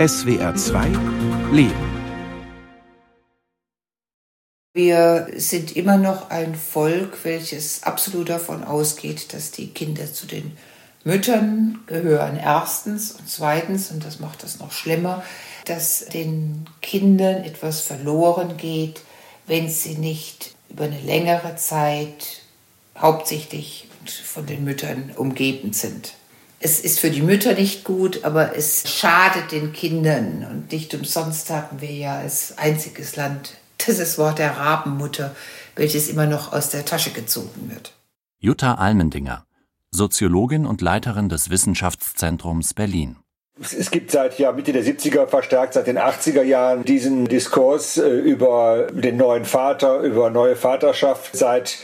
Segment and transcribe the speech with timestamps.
[0.00, 0.86] SWR 2
[1.52, 1.90] Leben
[4.72, 10.56] wir sind immer noch ein Volk, welches absolut davon ausgeht, dass die Kinder zu den
[11.04, 12.38] Müttern gehören.
[12.42, 15.22] Erstens und zweitens, und das macht das noch schlimmer,
[15.66, 19.02] dass den Kindern etwas verloren geht,
[19.46, 22.40] wenn sie nicht über eine längere Zeit
[22.96, 23.86] hauptsächlich
[24.24, 26.14] von den Müttern umgeben sind.
[26.62, 30.46] Es ist für die Mütter nicht gut, aber es schadet den Kindern.
[30.48, 35.34] Und nicht umsonst haben wir ja als einziges Land dieses Wort der Rabenmutter,
[35.74, 37.94] welches immer noch aus der Tasche gezogen wird.
[38.40, 39.46] Jutta Almendinger,
[39.90, 43.16] Soziologin und Leiterin des Wissenschaftszentrums Berlin.
[43.58, 48.08] Es gibt seit ja, Mitte der 70er verstärkt, seit den 80er Jahren diesen Diskurs äh,
[48.08, 51.36] über den neuen Vater, über neue Vaterschaft.
[51.36, 51.78] Seit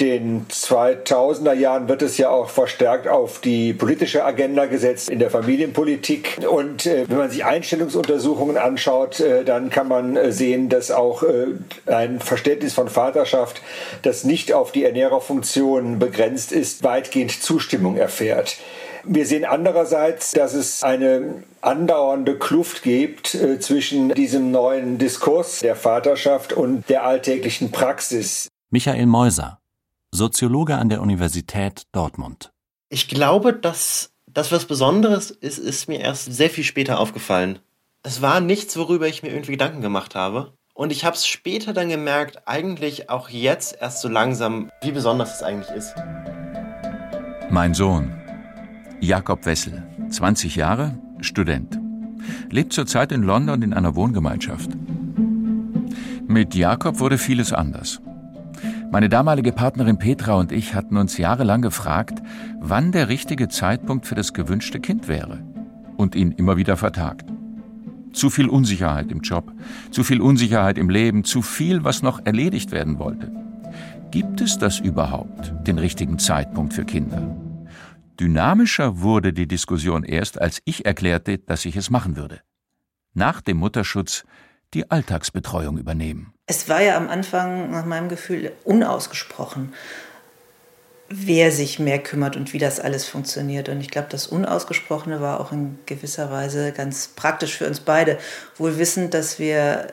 [0.00, 5.30] den 2000er Jahren wird es ja auch verstärkt auf die politische Agenda gesetzt in der
[5.30, 6.38] Familienpolitik.
[6.48, 11.22] Und äh, wenn man sich Einstellungsuntersuchungen anschaut, äh, dann kann man äh, sehen, dass auch
[11.22, 11.46] äh,
[11.86, 13.62] ein Verständnis von Vaterschaft,
[14.02, 18.58] das nicht auf die Ernährerfunktion begrenzt ist, weitgehend Zustimmung erfährt.
[19.04, 25.76] Wir sehen andererseits, dass es eine andauernde Kluft gibt äh, zwischen diesem neuen Diskurs der
[25.76, 28.48] Vaterschaft und der alltäglichen Praxis.
[28.70, 29.60] Michael Meuser,
[30.10, 32.50] Soziologe an der Universität Dortmund.
[32.88, 37.58] Ich glaube, dass das was Besonderes ist, ist mir erst sehr viel später aufgefallen.
[38.02, 40.54] Es war nichts, worüber ich mir irgendwie Gedanken gemacht habe.
[40.72, 45.36] Und ich habe es später dann gemerkt, eigentlich auch jetzt erst so langsam, wie besonders
[45.36, 45.94] es eigentlich ist.
[47.50, 48.10] Mein Sohn,
[49.00, 51.78] Jakob Wessel, 20 Jahre, Student,
[52.50, 54.70] lebt zurzeit in London in einer Wohngemeinschaft.
[56.26, 58.00] Mit Jakob wurde vieles anders.
[58.90, 62.22] Meine damalige Partnerin Petra und ich hatten uns jahrelang gefragt,
[62.58, 65.44] wann der richtige Zeitpunkt für das gewünschte Kind wäre
[65.98, 67.30] und ihn immer wieder vertagt.
[68.14, 69.52] Zu viel Unsicherheit im Job,
[69.90, 73.30] zu viel Unsicherheit im Leben, zu viel, was noch erledigt werden wollte.
[74.10, 77.36] Gibt es das überhaupt, den richtigen Zeitpunkt für Kinder?
[78.18, 82.40] Dynamischer wurde die Diskussion erst, als ich erklärte, dass ich es machen würde.
[83.12, 84.24] Nach dem Mutterschutz
[84.72, 86.32] die Alltagsbetreuung übernehmen.
[86.48, 89.74] Es war ja am Anfang nach meinem Gefühl unausgesprochen,
[91.10, 93.68] wer sich mehr kümmert und wie das alles funktioniert.
[93.68, 98.18] Und ich glaube, das Unausgesprochene war auch in gewisser Weise ganz praktisch für uns beide,
[98.56, 99.92] wohl wissend, dass wir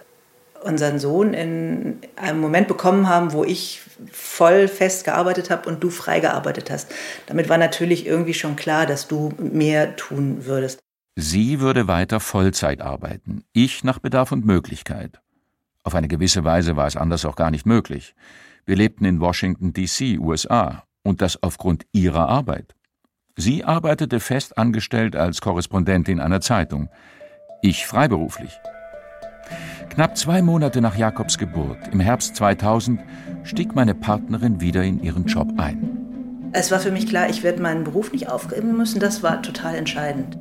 [0.64, 5.90] unseren Sohn in einem Moment bekommen haben, wo ich voll fest gearbeitet habe und du
[5.90, 6.90] frei gearbeitet hast.
[7.28, 10.80] Damit war natürlich irgendwie schon klar, dass du mehr tun würdest.
[11.18, 15.22] Sie würde weiter Vollzeit arbeiten, ich nach Bedarf und Möglichkeit.
[15.86, 18.16] Auf eine gewisse Weise war es anders auch gar nicht möglich.
[18.66, 22.76] Wir lebten in Washington, D.C., USA, und das aufgrund ihrer Arbeit.
[23.36, 26.90] Sie arbeitete fest angestellt als Korrespondentin einer Zeitung,
[27.62, 28.60] ich freiberuflich.
[29.90, 33.00] Knapp zwei Monate nach Jakobs Geburt, im Herbst 2000,
[33.44, 36.50] stieg meine Partnerin wieder in ihren Job ein.
[36.52, 39.00] Es war für mich klar, ich werde meinen Beruf nicht aufgeben müssen.
[39.00, 40.38] Das war total entscheidend.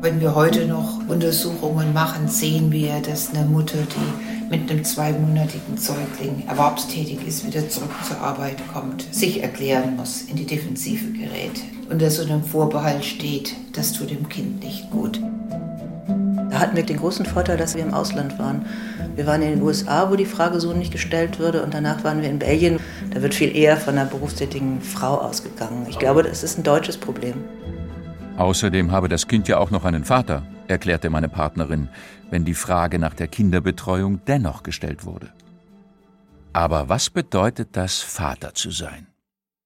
[0.00, 5.76] Wenn wir heute noch Untersuchungen machen, sehen wir, dass eine Mutter, die mit einem zweimonatigen
[5.76, 11.60] Säugling erwerbstätig ist, wieder zurück zur Arbeit kommt, sich erklären muss, in die Defensive gerät,
[11.90, 15.20] unter so einem Vorbehalt steht, das tut dem Kind nicht gut.
[16.50, 18.66] Da hatten wir den großen Vorteil, dass wir im Ausland waren.
[19.16, 22.22] Wir waren in den USA, wo die Frage so nicht gestellt würde, und danach waren
[22.22, 22.78] wir in Belgien.
[23.12, 25.86] Da wird viel eher von einer berufstätigen Frau ausgegangen.
[25.90, 27.34] Ich glaube, das ist ein deutsches Problem.
[28.38, 31.88] Außerdem habe das Kind ja auch noch einen Vater, erklärte meine Partnerin,
[32.30, 35.32] wenn die Frage nach der Kinderbetreuung dennoch gestellt wurde.
[36.52, 39.08] Aber was bedeutet das, Vater zu sein?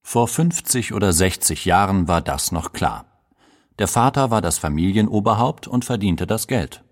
[0.03, 3.05] Vor 50 oder 60 Jahren war das noch klar.
[3.79, 6.83] Der Vater war das Familienoberhaupt und verdiente das Geld.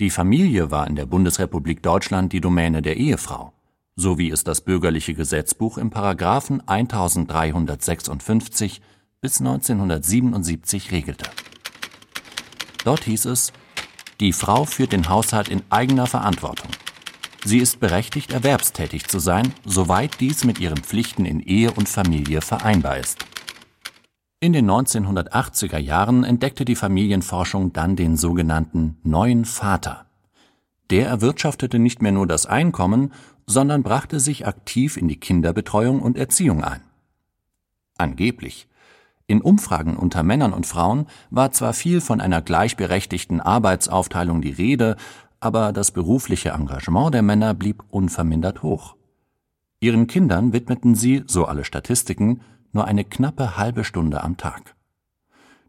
[0.00, 3.52] Die Familie war in der Bundesrepublik Deutschland die Domäne der Ehefrau,
[3.94, 8.80] so wie es das bürgerliche Gesetzbuch im Paragraphen 1356
[9.22, 11.30] bis 1977 regelte.
[12.84, 13.52] Dort hieß es,
[14.18, 16.70] die Frau führt den Haushalt in eigener Verantwortung.
[17.44, 22.40] Sie ist berechtigt, erwerbstätig zu sein, soweit dies mit ihren Pflichten in Ehe und Familie
[22.40, 23.24] vereinbar ist.
[24.40, 30.06] In den 1980er Jahren entdeckte die Familienforschung dann den sogenannten neuen Vater.
[30.90, 33.12] Der erwirtschaftete nicht mehr nur das Einkommen,
[33.46, 36.82] sondern brachte sich aktiv in die Kinderbetreuung und Erziehung ein.
[37.98, 38.66] Angeblich
[39.26, 44.96] in Umfragen unter Männern und Frauen war zwar viel von einer gleichberechtigten Arbeitsaufteilung die Rede,
[45.40, 48.96] aber das berufliche Engagement der Männer blieb unvermindert hoch.
[49.80, 52.40] Ihren Kindern widmeten sie, so alle Statistiken,
[52.72, 54.74] nur eine knappe halbe Stunde am Tag.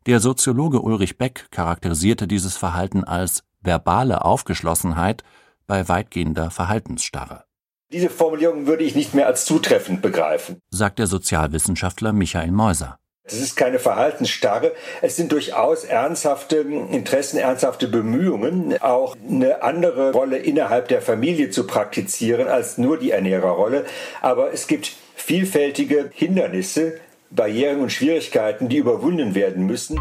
[0.05, 5.23] Der Soziologe Ulrich Beck charakterisierte dieses Verhalten als verbale Aufgeschlossenheit
[5.65, 7.45] bei weitgehender Verhaltensstarre.
[7.91, 12.99] Diese Formulierung würde ich nicht mehr als zutreffend begreifen, sagt der Sozialwissenschaftler Michael Meuser.
[13.25, 14.73] Es ist keine Verhaltensstarre.
[15.01, 21.65] Es sind durchaus ernsthafte Interessen, ernsthafte Bemühungen, auch eine andere Rolle innerhalb der Familie zu
[21.65, 23.85] praktizieren als nur die Ernährerrolle.
[24.21, 26.99] Aber es gibt vielfältige Hindernisse,
[27.31, 29.97] Barrieren und Schwierigkeiten, die überwunden werden müssen.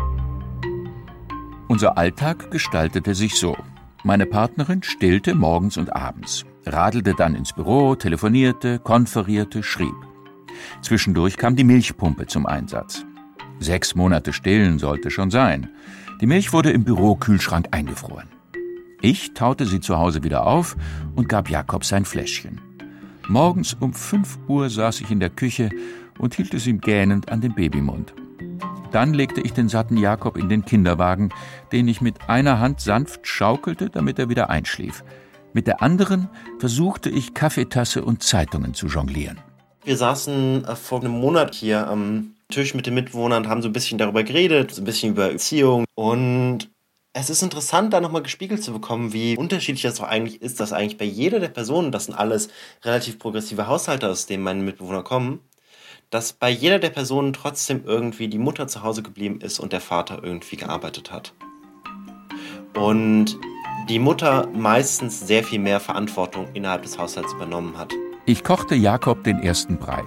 [1.69, 3.57] Unser Alltag gestaltete sich so.
[4.03, 9.95] Meine Partnerin stillte morgens und abends, radelte dann ins Büro, telefonierte, konferierte, schrieb.
[10.83, 13.07] Zwischendurch kam die Milchpumpe zum Einsatz.
[13.63, 15.69] Sechs Monate stillen sollte schon sein.
[16.21, 18.29] Die Milch wurde im Bürokühlschrank eingefroren.
[19.01, 20.77] Ich taute sie zu Hause wieder auf
[21.15, 22.61] und gab Jakob sein Fläschchen.
[23.29, 25.71] Morgens um fünf Uhr saß ich in der Küche
[26.19, 28.15] und hielt es ihm gähnend an den Babymund.
[28.91, 31.31] Dann legte ich den satten Jakob in den Kinderwagen,
[31.71, 35.05] den ich mit einer Hand sanft schaukelte, damit er wieder einschlief.
[35.53, 36.29] Mit der anderen
[36.59, 39.39] versuchte ich Kaffeetasse und Zeitungen zu jonglieren.
[39.85, 43.69] Wir saßen äh, vor einem Monat hier am Tisch mit den Mitbewohnern und haben so
[43.69, 45.85] ein bisschen darüber geredet, so ein bisschen über Erziehung.
[45.95, 46.71] Und
[47.15, 50.73] es ist interessant, da nochmal gespiegelt zu bekommen, wie unterschiedlich das doch eigentlich ist, dass
[50.73, 52.49] eigentlich bei jeder der Personen, das sind alles
[52.85, 55.41] relativ progressive Haushalte, aus denen meine Mitbewohner kommen,
[56.11, 59.81] dass bei jeder der Personen trotzdem irgendwie die Mutter zu Hause geblieben ist und der
[59.81, 61.35] Vater irgendwie gearbeitet hat.
[62.75, 63.39] Und
[63.89, 67.93] die Mutter meistens sehr viel mehr Verantwortung innerhalb des Haushalts übernommen hat.
[68.27, 70.05] Ich kochte Jakob den ersten Brei.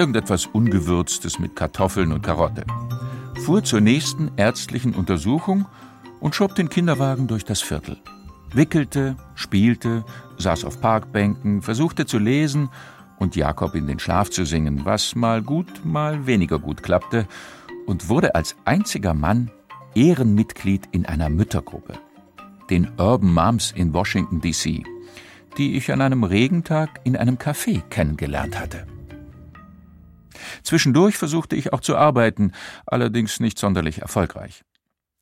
[0.00, 2.64] Irgendetwas Ungewürztes mit Kartoffeln und Karotte.
[3.44, 5.66] Fuhr zur nächsten ärztlichen Untersuchung
[6.20, 7.98] und schob den Kinderwagen durch das Viertel.
[8.54, 10.06] Wickelte, spielte,
[10.38, 12.70] saß auf Parkbänken, versuchte zu lesen
[13.18, 17.26] und Jakob in den Schlaf zu singen, was mal gut, mal weniger gut klappte,
[17.84, 19.50] und wurde als einziger Mann
[19.94, 21.98] Ehrenmitglied in einer Müttergruppe,
[22.70, 24.82] den Urban Moms in Washington, D.C.,
[25.58, 28.86] die ich an einem Regentag in einem Café kennengelernt hatte.
[30.62, 32.52] Zwischendurch versuchte ich auch zu arbeiten,
[32.86, 34.62] allerdings nicht sonderlich erfolgreich.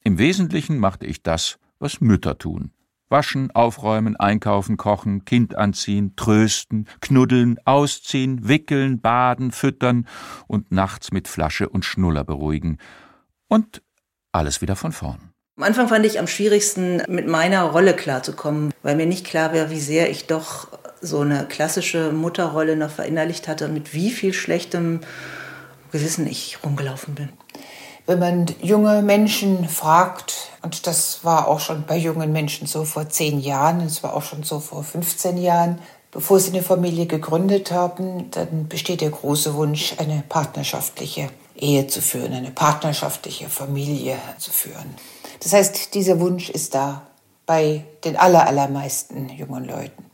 [0.04, 2.72] Im Wesentlichen machte ich das, was Mütter tun,
[3.08, 10.06] Waschen, aufräumen, einkaufen, kochen, Kind anziehen, trösten, knuddeln, ausziehen, wickeln, baden, füttern
[10.46, 12.78] und nachts mit Flasche und Schnuller beruhigen.
[13.48, 13.82] Und
[14.32, 15.32] alles wieder von vorn.
[15.56, 19.70] Am Anfang fand ich am schwierigsten, mit meiner Rolle klarzukommen, weil mir nicht klar wäre,
[19.70, 25.00] wie sehr ich doch so eine klassische Mutterrolle noch verinnerlicht hatte, mit wie viel schlechtem
[25.92, 27.30] Gewissen ich rumgelaufen bin
[28.08, 33.10] wenn man junge Menschen fragt, und das war auch schon bei jungen Menschen so vor
[33.10, 35.78] zehn Jahren, es war auch schon so vor 15 Jahren,
[36.10, 42.00] bevor sie eine Familie gegründet haben, dann besteht der große Wunsch, eine partnerschaftliche Ehe zu
[42.00, 44.94] führen, eine partnerschaftliche Familie zu führen.
[45.42, 47.02] Das heißt, dieser Wunsch ist da
[47.44, 50.07] bei den allermeisten jungen Leuten.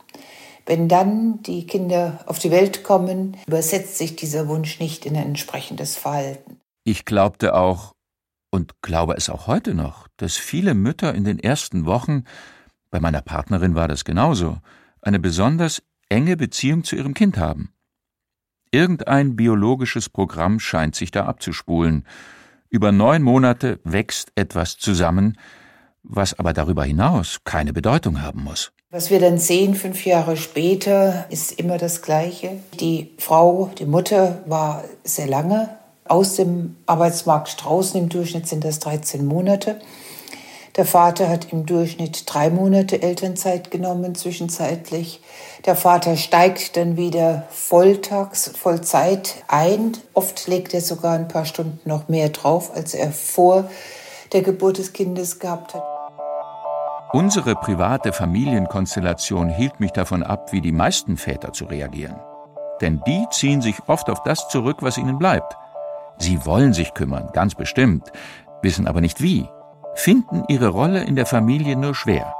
[0.65, 5.27] Wenn dann die Kinder auf die Welt kommen, übersetzt sich dieser Wunsch nicht in ein
[5.27, 6.59] entsprechendes Verhalten.
[6.83, 7.93] Ich glaubte auch
[8.49, 12.23] und glaube es auch heute noch, dass viele Mütter in den ersten Wochen,
[12.89, 14.59] bei meiner Partnerin war das genauso,
[15.01, 17.73] eine besonders enge Beziehung zu ihrem Kind haben.
[18.71, 22.05] Irgendein biologisches Programm scheint sich da abzuspulen.
[22.69, 25.37] Über neun Monate wächst etwas zusammen,
[26.03, 28.73] was aber darüber hinaus keine Bedeutung haben muss.
[28.95, 32.61] Was wir dann sehen, fünf Jahre später, ist immer das Gleiche.
[32.79, 35.67] Die Frau, die Mutter war sehr lange
[36.05, 37.99] aus dem Arbeitsmarkt draußen.
[37.99, 39.81] Im Durchschnitt sind das 13 Monate.
[40.77, 45.19] Der Vater hat im Durchschnitt drei Monate Elternzeit genommen, zwischenzeitlich.
[45.65, 49.91] Der Vater steigt dann wieder volltags, Vollzeit ein.
[50.13, 53.69] Oft legt er sogar ein paar Stunden noch mehr drauf, als er vor
[54.31, 55.94] der Geburt des Kindes gehabt hat.
[57.13, 62.15] Unsere private Familienkonstellation hielt mich davon ab, wie die meisten Väter zu reagieren.
[62.81, 65.55] Denn die ziehen sich oft auf das zurück, was ihnen bleibt.
[66.17, 68.11] Sie wollen sich kümmern, ganz bestimmt,
[68.61, 69.47] wissen aber nicht wie,
[69.93, 72.33] finden ihre Rolle in der Familie nur schwer.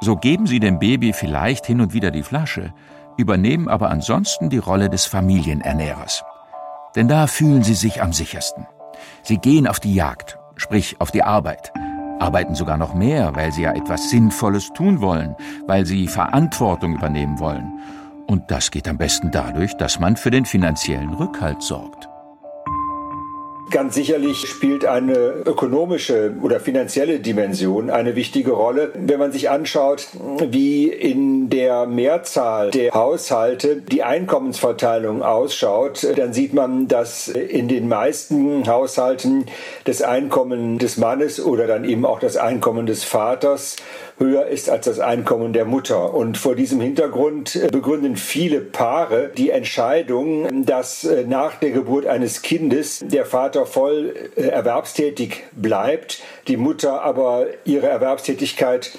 [0.00, 2.72] So geben sie dem Baby vielleicht hin und wieder die Flasche,
[3.16, 6.24] übernehmen aber ansonsten die Rolle des Familienernährers.
[6.94, 8.66] Denn da fühlen sie sich am sichersten.
[9.22, 11.72] Sie gehen auf die Jagd, sprich auf die Arbeit,
[12.20, 15.34] arbeiten sogar noch mehr, weil sie ja etwas Sinnvolles tun wollen,
[15.66, 17.80] weil sie Verantwortung übernehmen wollen.
[18.26, 22.09] Und das geht am besten dadurch, dass man für den finanziellen Rückhalt sorgt.
[23.70, 25.14] Ganz sicherlich spielt eine
[25.46, 28.90] ökonomische oder finanzielle Dimension eine wichtige Rolle.
[28.94, 30.08] Wenn man sich anschaut,
[30.48, 37.86] wie in der Mehrzahl der Haushalte die Einkommensverteilung ausschaut, dann sieht man, dass in den
[37.86, 39.46] meisten Haushalten
[39.84, 43.76] das Einkommen des Mannes oder dann eben auch das Einkommen des Vaters
[44.20, 46.14] höher ist als das Einkommen der Mutter.
[46.14, 53.02] Und vor diesem Hintergrund begründen viele Paare die Entscheidung, dass nach der Geburt eines Kindes
[53.04, 58.98] der Vater voll äh, erwerbstätig bleibt, die Mutter aber ihre Erwerbstätigkeit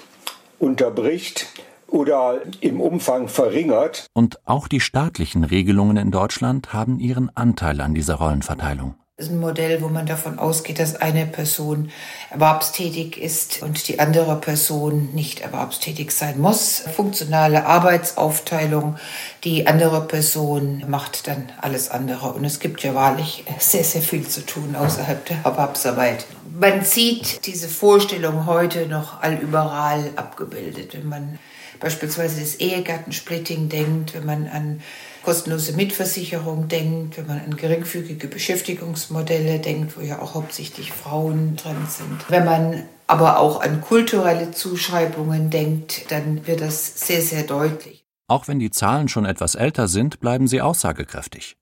[0.60, 1.48] unterbricht
[1.88, 4.08] oder im Umfang verringert.
[4.14, 9.40] Und auch die staatlichen Regelungen in Deutschland haben ihren Anteil an dieser Rollenverteilung ist ein
[9.40, 11.92] Modell, wo man davon ausgeht, dass eine Person
[12.32, 16.84] erwerbstätig ist und die andere Person nicht erwerbstätig sein muss.
[16.96, 18.98] Funktionale Arbeitsaufteilung,
[19.44, 22.34] die andere Person macht dann alles andere.
[22.34, 26.26] Und es gibt ja wahrlich sehr, sehr viel zu tun außerhalb der Erwerbsarbeit.
[26.60, 31.40] Man sieht diese Vorstellung heute noch allüberall abgebildet, wenn man
[31.80, 34.82] beispielsweise das Ehegattensplitting denkt, wenn man an
[35.24, 41.88] kostenlose Mitversicherung denkt, wenn man an geringfügige Beschäftigungsmodelle denkt, wo ja auch hauptsächlich Frauen drin
[41.88, 42.30] sind.
[42.30, 48.06] Wenn man aber auch an kulturelle Zuschreibungen denkt, dann wird das sehr, sehr deutlich.
[48.28, 51.58] Auch wenn die Zahlen schon etwas älter sind, bleiben sie aussagekräftig.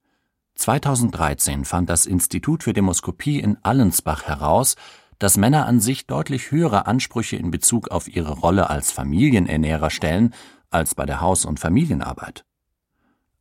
[0.56, 4.76] 2013 fand das Institut für Demoskopie in Allensbach heraus,
[5.18, 10.34] dass Männer an sich deutlich höhere Ansprüche in Bezug auf ihre Rolle als Familienernährer stellen
[10.70, 12.46] als bei der Haus- und Familienarbeit.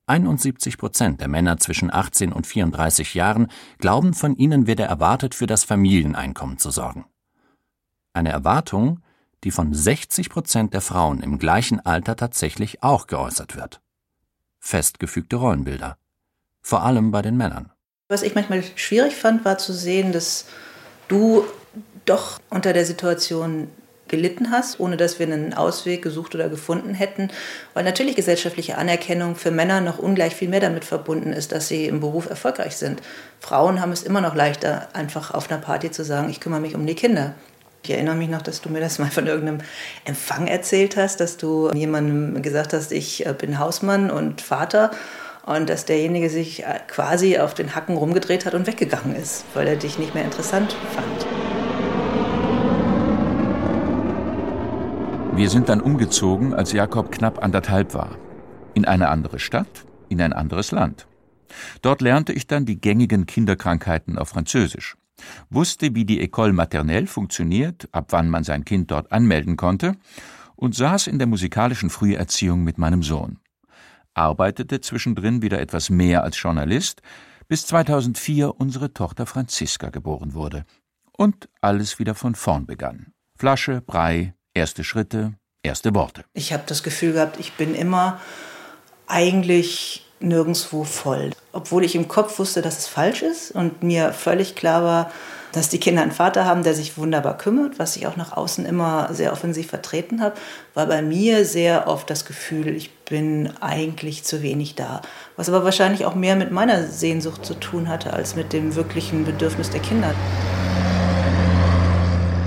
[0.08, 3.48] 71 Prozent der Männer zwischen 18 und 34 Jahren
[3.78, 7.04] glauben, von ihnen werde erwartet, für das Familieneinkommen zu sorgen.
[8.12, 9.02] Eine Erwartung,
[9.44, 13.80] die von 60 Prozent der Frauen im gleichen Alter tatsächlich auch geäußert wird.
[14.58, 15.96] Festgefügte Rollenbilder.
[16.60, 17.70] Vor allem bei den Männern.
[18.08, 20.46] Was ich manchmal schwierig fand, war zu sehen, dass
[21.08, 21.44] du
[22.04, 23.68] doch unter der Situation
[24.08, 27.28] gelitten hast, ohne dass wir einen Ausweg gesucht oder gefunden hätten.
[27.74, 31.86] Weil natürlich gesellschaftliche Anerkennung für Männer noch ungleich viel mehr damit verbunden ist, dass sie
[31.86, 33.00] im Beruf erfolgreich sind.
[33.40, 36.74] Frauen haben es immer noch leichter, einfach auf einer Party zu sagen, ich kümmere mich
[36.74, 37.34] um die Kinder.
[37.82, 39.60] Ich erinnere mich noch, dass du mir das mal von irgendeinem
[40.04, 44.90] Empfang erzählt hast, dass du jemandem gesagt hast, ich äh, bin Hausmann und Vater
[45.46, 49.66] und dass derjenige sich äh, quasi auf den Hacken rumgedreht hat und weggegangen ist, weil
[49.66, 51.37] er dich nicht mehr interessant fand.
[55.38, 58.18] Wir sind dann umgezogen, als Jakob knapp anderthalb war.
[58.74, 61.06] In eine andere Stadt, in ein anderes Land.
[61.80, 64.96] Dort lernte ich dann die gängigen Kinderkrankheiten auf Französisch,
[65.48, 69.94] wusste, wie die École maternelle funktioniert, ab wann man sein Kind dort anmelden konnte
[70.56, 73.38] und saß in der musikalischen Früherziehung mit meinem Sohn.
[74.14, 77.00] Arbeitete zwischendrin wieder etwas mehr als Journalist,
[77.46, 80.64] bis 2004 unsere Tochter Franziska geboren wurde
[81.16, 83.12] und alles wieder von vorn begann.
[83.36, 86.24] Flasche, Brei, Erste Schritte, erste Worte.
[86.34, 88.20] Ich habe das Gefühl gehabt, ich bin immer
[89.06, 91.30] eigentlich nirgendwo voll.
[91.52, 95.12] Obwohl ich im Kopf wusste, dass es falsch ist und mir völlig klar war,
[95.52, 98.66] dass die Kinder einen Vater haben, der sich wunderbar kümmert, was ich auch nach außen
[98.66, 100.34] immer sehr offensiv vertreten habe,
[100.74, 105.02] war bei mir sehr oft das Gefühl, ich bin eigentlich zu wenig da.
[105.36, 109.24] Was aber wahrscheinlich auch mehr mit meiner Sehnsucht zu tun hatte, als mit dem wirklichen
[109.24, 110.12] Bedürfnis der Kinder.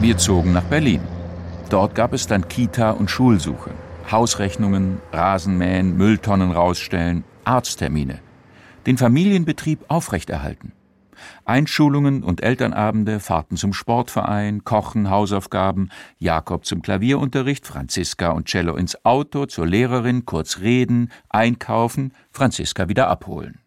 [0.02, 1.00] Wir zogen nach Berlin.
[1.72, 3.72] Dort gab es dann Kita- und Schulsuche,
[4.12, 8.20] Hausrechnungen, Rasenmähen, Mülltonnen rausstellen, Arzttermine,
[8.86, 10.74] den Familienbetrieb aufrechterhalten.
[11.46, 19.06] Einschulungen und Elternabende, Fahrten zum Sportverein, Kochen, Hausaufgaben, Jakob zum Klavierunterricht, Franziska und Cello ins
[19.06, 23.60] Auto, zur Lehrerin, kurz reden, einkaufen, Franziska wieder abholen.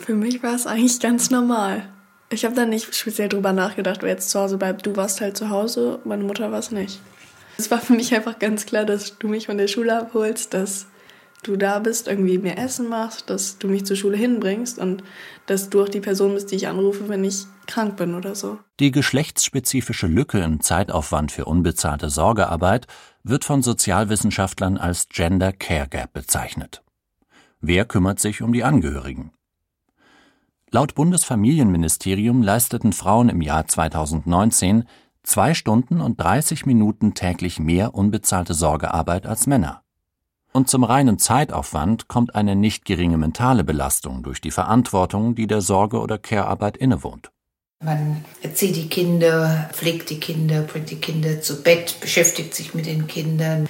[0.00, 1.82] Für mich war es eigentlich ganz normal.
[2.30, 4.86] Ich habe da nicht speziell drüber nachgedacht, wer jetzt zu Hause bleibt.
[4.86, 6.98] Du warst halt zu Hause, meine Mutter war es nicht.
[7.58, 10.86] Es war für mich einfach ganz klar, dass du mich von der Schule abholst, dass
[11.42, 15.02] du da bist, irgendwie mir Essen machst, dass du mich zur Schule hinbringst und
[15.46, 18.58] dass du auch die Person bist, die ich anrufe, wenn ich krank bin oder so.
[18.80, 22.86] Die geschlechtsspezifische Lücke im Zeitaufwand für unbezahlte Sorgearbeit
[23.24, 26.82] wird von Sozialwissenschaftlern als Gender Care Gap bezeichnet.
[27.60, 29.32] Wer kümmert sich um die Angehörigen?
[30.70, 34.84] Laut Bundesfamilienministerium leisteten Frauen im Jahr 2019
[35.22, 39.82] zwei Stunden und 30 Minuten täglich mehr unbezahlte Sorgearbeit als Männer.
[40.52, 45.62] Und zum reinen Zeitaufwand kommt eine nicht geringe mentale Belastung durch die Verantwortung, die der
[45.62, 47.30] Sorge- oder Care-Arbeit innewohnt.
[47.82, 52.86] Man erzieht die Kinder, pflegt die Kinder, bringt die Kinder zu Bett, beschäftigt sich mit
[52.86, 53.66] den Kindern.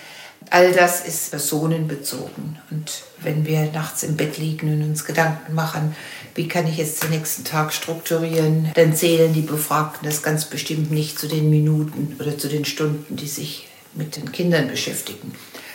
[0.50, 2.58] All das ist personenbezogen.
[2.70, 5.96] Und wenn wir nachts im Bett liegen und uns Gedanken machen,
[6.34, 10.90] wie kann ich jetzt den nächsten Tag strukturieren, dann zählen die Befragten das ganz bestimmt
[10.90, 15.32] nicht zu den Minuten oder zu den Stunden, die sich mit den Kindern beschäftigen.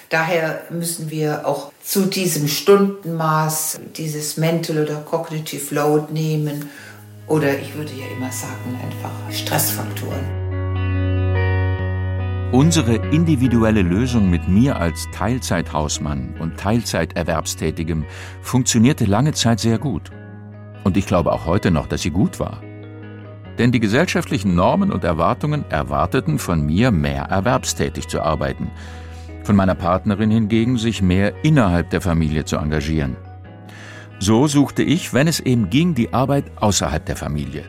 [0.09, 6.69] Daher müssen wir auch zu diesem Stundenmaß dieses Mental oder Cognitive Load nehmen
[7.27, 10.47] oder ich würde ja immer sagen, einfach Stressfaktoren.
[12.53, 18.05] Unsere individuelle Lösung mit mir als Teilzeithausmann und Teilzeiterwerbstätigem
[18.41, 20.09] funktionierte lange Zeit sehr gut.
[20.87, 22.61] Und ich glaube auch heute noch, dass sie gut war.
[23.57, 28.71] Denn die gesellschaftlichen Normen und Erwartungen erwarteten von mir, mehr erwerbstätig zu arbeiten,
[29.43, 33.17] von meiner Partnerin hingegen, sich mehr innerhalb der Familie zu engagieren.
[34.19, 37.65] So suchte ich, wenn es eben ging, die Arbeit außerhalb der Familie,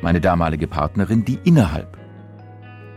[0.00, 1.98] meine damalige Partnerin die innerhalb.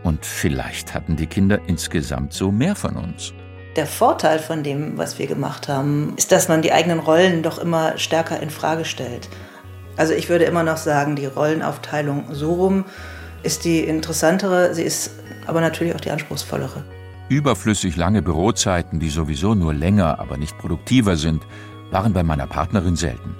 [0.04, 3.34] Und vielleicht hatten die Kinder insgesamt so mehr von uns.
[3.76, 7.58] Der Vorteil von dem, was wir gemacht haben, ist, dass man die eigenen Rollen doch
[7.58, 9.28] immer stärker in Frage stellt.
[9.96, 12.84] Also ich würde immer noch sagen, die Rollenaufteilung so rum
[13.42, 15.10] ist die interessantere, sie ist
[15.46, 16.84] aber natürlich auch die anspruchsvollere.
[17.28, 21.42] Überflüssig lange Bürozeiten, die sowieso nur länger, aber nicht produktiver sind,
[21.90, 23.34] waren bei meiner Partnerin selten.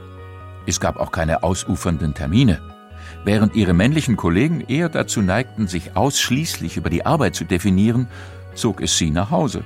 [0.67, 2.61] Es gab auch keine ausufernden Termine.
[3.25, 8.09] Während ihre männlichen Kollegen eher dazu neigten, sich ausschließlich über die Arbeit zu definieren,
[8.55, 9.63] zog es sie nach Hause.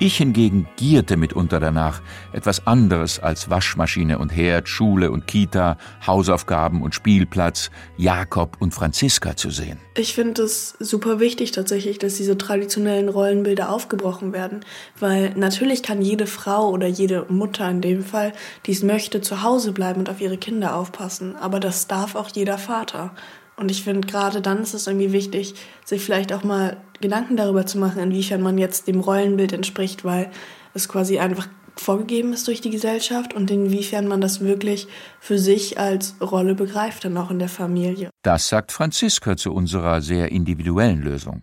[0.00, 2.02] Ich hingegen gierte mitunter danach,
[2.32, 5.76] etwas anderes als Waschmaschine und Herd, Schule und Kita,
[6.06, 9.80] Hausaufgaben und Spielplatz, Jakob und Franziska zu sehen.
[9.96, 14.60] Ich finde es super wichtig tatsächlich, dass diese traditionellen Rollenbilder aufgebrochen werden,
[15.00, 18.32] weil natürlich kann jede Frau oder jede Mutter in dem Fall,
[18.66, 22.28] die es möchte, zu Hause bleiben und auf ihre Kinder aufpassen, aber das darf auch
[22.28, 23.16] jeder Vater.
[23.58, 27.66] Und ich finde, gerade dann ist es irgendwie wichtig, sich vielleicht auch mal Gedanken darüber
[27.66, 30.30] zu machen, inwiefern man jetzt dem Rollenbild entspricht, weil
[30.74, 34.88] es quasi einfach vorgegeben ist durch die Gesellschaft und inwiefern man das wirklich
[35.20, 38.10] für sich als Rolle begreift, dann auch in der Familie.
[38.22, 41.42] Das sagt Franziska zu unserer sehr individuellen Lösung.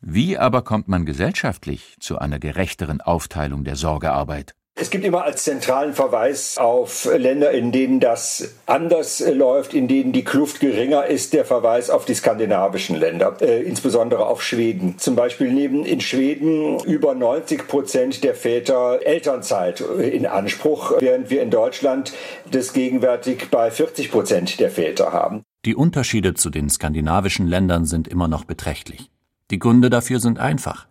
[0.00, 4.54] Wie aber kommt man gesellschaftlich zu einer gerechteren Aufteilung der Sorgearbeit?
[4.78, 10.12] Es gibt immer als zentralen Verweis auf Länder, in denen das anders läuft, in denen
[10.12, 14.98] die Kluft geringer ist, der Verweis auf die skandinavischen Länder, äh, insbesondere auf Schweden.
[14.98, 21.40] Zum Beispiel nehmen in Schweden über 90 Prozent der Väter Elternzeit in Anspruch, während wir
[21.40, 22.12] in Deutschland
[22.50, 25.42] das gegenwärtig bei 40 Prozent der Väter haben.
[25.64, 29.10] Die Unterschiede zu den skandinavischen Ländern sind immer noch beträchtlich.
[29.50, 30.86] Die Gründe dafür sind einfach.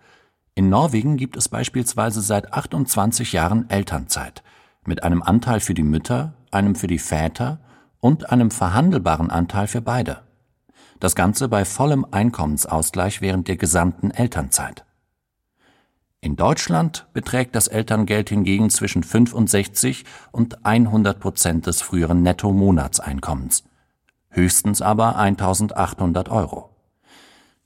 [0.58, 4.42] In Norwegen gibt es beispielsweise seit 28 Jahren Elternzeit
[4.86, 7.60] mit einem Anteil für die Mütter, einem für die Väter
[8.00, 10.22] und einem verhandelbaren Anteil für beide.
[11.02, 14.86] Das Ganze bei vollem Einkommensausgleich während der gesamten Elternzeit.
[16.22, 23.66] In Deutschland beträgt das Elterngeld hingegen zwischen 65 und 100 Prozent des früheren Netto-Monatseinkommens,
[24.30, 26.75] höchstens aber 1800 Euro.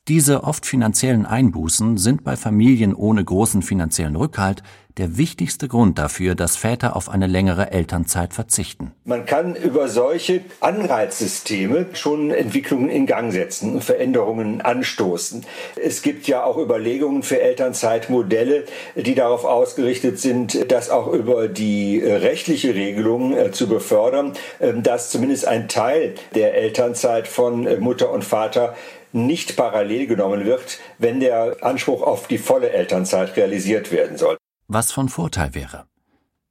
[0.09, 4.63] Diese oft finanziellen Einbußen sind bei Familien ohne großen finanziellen Rückhalt
[4.97, 8.91] der wichtigste Grund dafür, dass Väter auf eine längere Elternzeit verzichten.
[9.05, 15.45] Man kann über solche Anreizsysteme schon Entwicklungen in Gang setzen und Veränderungen anstoßen.
[15.81, 21.99] Es gibt ja auch Überlegungen für Elternzeitmodelle, die darauf ausgerichtet sind, das auch über die
[21.99, 28.11] rechtliche Regelung äh, zu befördern, äh, dass zumindest ein Teil der Elternzeit von äh, Mutter
[28.11, 28.75] und Vater
[29.11, 34.37] nicht parallel genommen wird, wenn der Anspruch auf die volle Elternzeit realisiert werden soll.
[34.67, 35.85] Was von Vorteil wäre.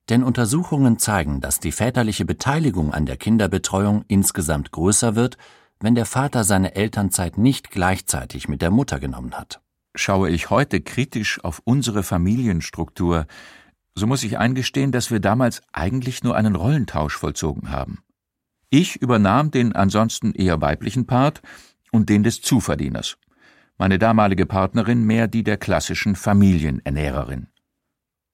[0.09, 5.37] Denn Untersuchungen zeigen, dass die väterliche Beteiligung an der Kinderbetreuung insgesamt größer wird,
[5.81, 9.61] wenn der Vater seine Elternzeit nicht gleichzeitig mit der Mutter genommen hat.
[9.95, 13.27] Schaue ich heute kritisch auf unsere Familienstruktur,
[13.95, 17.99] so muss ich eingestehen, dass wir damals eigentlich nur einen Rollentausch vollzogen haben.
[18.71, 21.43] Ich übernahm den ansonsten eher weiblichen Part,
[21.93, 23.17] und den des Zuverdieners.
[23.79, 27.49] Meine damalige Partnerin mehr die der klassischen Familienernährerin.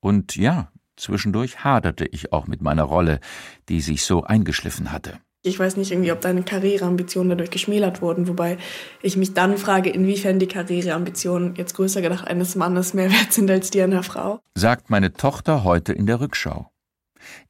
[0.00, 3.20] Und ja, zwischendurch haderte ich auch mit meiner Rolle,
[3.68, 5.18] die sich so eingeschliffen hatte.
[5.46, 8.56] Ich weiß nicht irgendwie, ob deine Karriereambitionen dadurch geschmälert wurden, wobei
[9.02, 13.50] ich mich dann frage, inwiefern die Karriereambitionen jetzt größer gedacht eines Mannes mehr wert sind
[13.50, 14.40] als die einer Frau.
[14.54, 16.70] Sagt meine Tochter heute in der Rückschau.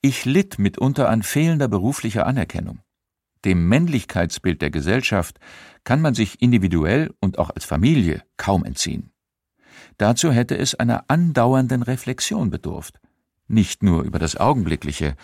[0.00, 2.80] Ich litt mitunter an fehlender beruflicher Anerkennung.
[3.44, 5.38] Dem Männlichkeitsbild der Gesellschaft
[5.84, 9.10] kann man sich individuell und auch als Familie kaum entziehen.
[9.98, 13.00] Dazu hätte es einer andauernden Reflexion bedurft,
[13.46, 15.14] nicht nur über das Augenblickliche,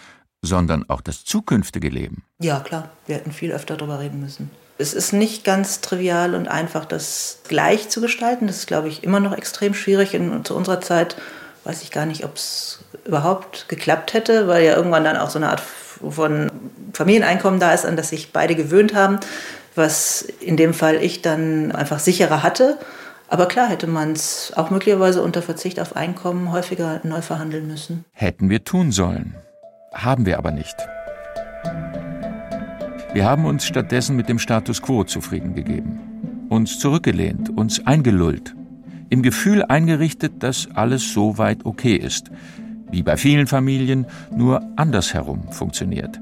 [0.43, 2.25] sondern auch das zukünftige Leben.
[2.39, 4.51] Ja, klar, wir hätten viel öfter darüber reden müssen.
[4.79, 8.47] Es ist nicht ganz trivial und einfach, das gleich zu gestalten.
[8.47, 10.15] Das ist, glaube ich, immer noch extrem schwierig.
[10.15, 11.17] Und zu unserer Zeit
[11.65, 15.39] weiß ich gar nicht, ob es überhaupt geklappt hätte, weil ja irgendwann dann auch so
[15.39, 15.61] eine Art
[16.09, 16.51] von
[16.93, 19.19] Familieneinkommen da ist, an das sich beide gewöhnt haben,
[19.75, 22.79] was in dem Fall ich dann einfach sicherer hatte.
[23.29, 28.05] Aber klar hätte man es auch möglicherweise unter Verzicht auf Einkommen häufiger neu verhandeln müssen.
[28.13, 29.35] Hätten wir tun sollen.
[29.93, 30.77] Haben wir aber nicht.
[33.13, 38.55] Wir haben uns stattdessen mit dem Status quo zufrieden gegeben, uns zurückgelehnt, uns eingelullt,
[39.09, 42.31] im Gefühl eingerichtet, dass alles so weit okay ist,
[42.91, 46.21] wie bei vielen Familien nur andersherum funktioniert.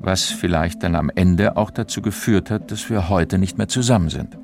[0.00, 4.08] Was vielleicht dann am Ende auch dazu geführt hat, dass wir heute nicht mehr zusammen
[4.08, 4.36] sind.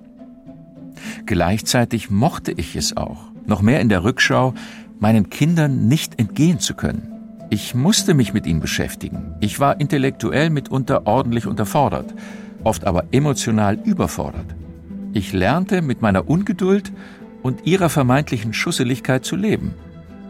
[1.27, 4.55] Gleichzeitig mochte ich es auch, noch mehr in der Rückschau,
[5.01, 7.19] meinen Kindern nicht entgehen zu können.
[7.51, 9.35] Ich musste mich mit ihnen beschäftigen.
[9.41, 12.15] Ich war intellektuell mitunter ordentlich unterfordert,
[12.63, 14.55] oft aber emotional überfordert.
[15.13, 16.93] Ich lernte mit meiner Ungeduld
[17.43, 19.75] und ihrer vermeintlichen Schusseligkeit zu leben,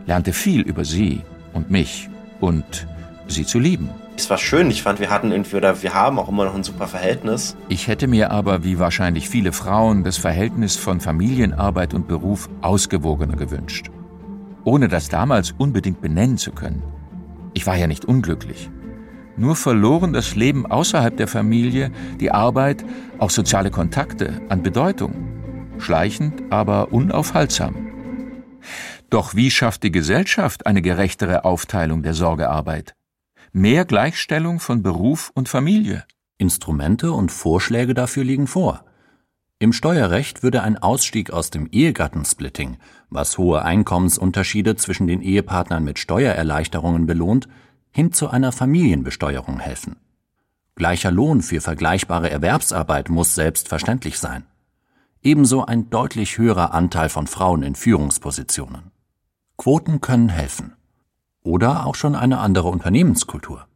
[0.08, 1.20] lernte viel über sie
[1.52, 2.08] und mich
[2.40, 2.88] und
[3.28, 3.90] sie zu lieben.
[4.16, 6.64] Es war schön, ich fand, wir hatten irgendwie oder wir haben auch immer noch ein
[6.64, 7.56] super Verhältnis.
[7.68, 13.36] Ich hätte mir aber, wie wahrscheinlich viele Frauen, das Verhältnis von Familienarbeit und Beruf ausgewogener
[13.36, 13.90] gewünscht.
[14.64, 16.82] Ohne das damals unbedingt benennen zu können.
[17.52, 18.70] Ich war ja nicht unglücklich.
[19.36, 22.84] Nur verloren das Leben außerhalb der Familie, die Arbeit,
[23.18, 25.12] auch soziale Kontakte an Bedeutung.
[25.78, 27.88] Schleichend, aber unaufhaltsam.
[29.10, 32.94] Doch wie schafft die Gesellschaft eine gerechtere Aufteilung der Sorgearbeit?
[33.52, 36.04] Mehr Gleichstellung von Beruf und Familie?
[36.36, 38.84] Instrumente und Vorschläge dafür liegen vor.
[39.58, 42.76] Im Steuerrecht würde ein Ausstieg aus dem Ehegattensplitting,
[43.08, 47.48] was hohe Einkommensunterschiede zwischen den Ehepartnern mit Steuererleichterungen belohnt,
[47.90, 49.96] hin zu einer Familienbesteuerung helfen.
[50.76, 54.44] Gleicher Lohn für vergleichbare Erwerbsarbeit muss selbstverständlich sein.
[55.22, 58.92] Ebenso ein deutlich höherer Anteil von Frauen in Führungspositionen.
[59.58, 60.76] Quoten können helfen.
[61.42, 63.66] Oder auch schon eine andere Unternehmenskultur.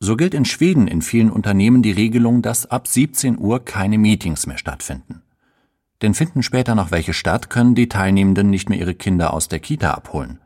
[0.00, 4.48] So gilt in Schweden in vielen Unternehmen die Regelung, dass ab 17 Uhr keine Meetings
[4.48, 5.22] mehr stattfinden.
[6.02, 9.60] Denn finden später noch welche statt, können die Teilnehmenden nicht mehr ihre Kinder aus der
[9.60, 10.40] Kita abholen.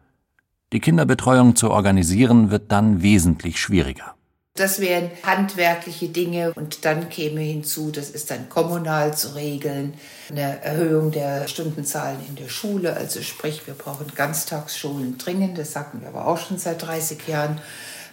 [0.74, 4.14] Die Kinderbetreuung zu organisieren wird dann wesentlich schwieriger.
[4.54, 9.94] Das wären handwerkliche Dinge und dann käme hinzu, das ist dann kommunal zu regeln,
[10.28, 12.94] eine Erhöhung der Stundenzahlen in der Schule.
[12.94, 17.60] Also sprich, wir brauchen Ganztagsschulen dringend, das sagten wir aber auch schon seit 30 Jahren.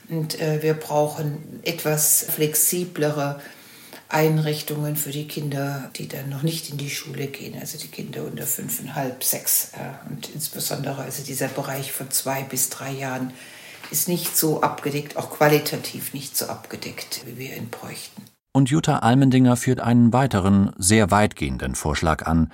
[0.09, 3.41] Und äh, wir brauchen etwas flexiblere
[4.09, 8.23] Einrichtungen für die Kinder, die dann noch nicht in die Schule gehen, also die Kinder
[8.23, 13.33] unter fünfeinhalb, sechs äh, und insbesondere also dieser Bereich von zwei bis drei Jahren
[13.91, 18.23] ist nicht so abgedeckt, auch qualitativ nicht so abgedeckt, wie wir ihn bräuchten.
[18.51, 22.51] Und Jutta Almendinger führt einen weiteren, sehr weitgehenden Vorschlag an,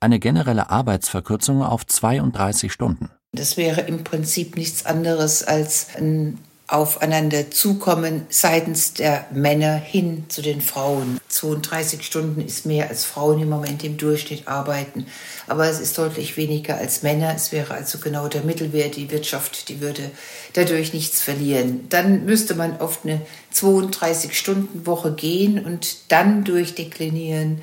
[0.00, 3.10] eine generelle Arbeitsverkürzung auf 32 Stunden.
[3.32, 6.38] Das wäre im Prinzip nichts anderes als ein
[6.72, 11.20] aufeinander zukommen seitens der Männer hin zu den Frauen.
[11.28, 15.06] 32 Stunden ist mehr als Frauen im Moment im Durchschnitt arbeiten,
[15.46, 17.34] aber es ist deutlich weniger als Männer.
[17.34, 18.96] Es wäre also genau der Mittelwert.
[18.96, 20.10] Die Wirtschaft, die würde
[20.54, 21.88] dadurch nichts verlieren.
[21.90, 23.20] Dann müsste man auf eine
[23.54, 27.60] 32-Stunden-Woche gehen und dann durchdeklinieren,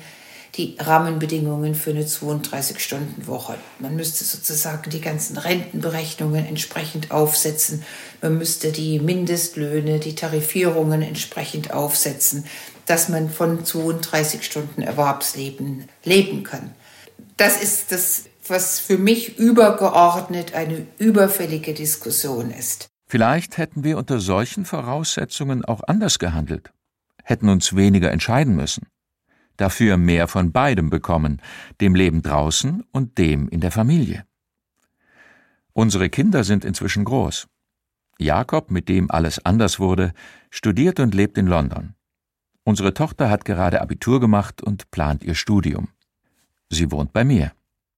[0.56, 3.56] die Rahmenbedingungen für eine 32-Stunden-Woche.
[3.78, 7.84] Man müsste sozusagen die ganzen Rentenberechnungen entsprechend aufsetzen.
[8.20, 12.44] Man müsste die Mindestlöhne, die Tarifierungen entsprechend aufsetzen,
[12.86, 16.74] dass man von 32 Stunden Erwerbsleben leben kann.
[17.36, 22.88] Das ist das, was für mich übergeordnet eine überfällige Diskussion ist.
[23.06, 26.70] Vielleicht hätten wir unter solchen Voraussetzungen auch anders gehandelt,
[27.22, 28.86] hätten uns weniger entscheiden müssen
[29.60, 31.40] dafür mehr von beidem bekommen,
[31.80, 34.24] dem Leben draußen und dem in der Familie.
[35.72, 37.48] Unsere Kinder sind inzwischen groß.
[38.18, 40.12] Jakob, mit dem alles anders wurde,
[40.50, 41.94] studiert und lebt in London.
[42.64, 45.88] Unsere Tochter hat gerade Abitur gemacht und plant ihr Studium.
[46.68, 47.52] Sie wohnt bei mir.